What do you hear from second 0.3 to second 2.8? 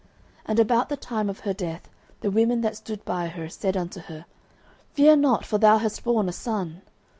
09:004:020 And about the time of her death the women that